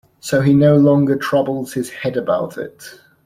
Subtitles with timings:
[0.19, 2.99] So he no longer troubles his head about it.